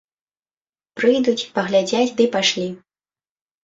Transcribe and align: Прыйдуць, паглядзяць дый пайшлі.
Прыйдуць, 1.03 1.49
паглядзяць 1.59 2.15
дый 2.19 2.27
пайшлі. 2.41 2.69